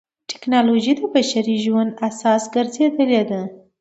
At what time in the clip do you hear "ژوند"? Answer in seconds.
1.65-1.91